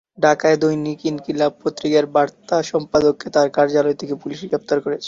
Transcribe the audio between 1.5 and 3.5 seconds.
পত্রিকার বার্তা সম্পাদককে তাঁর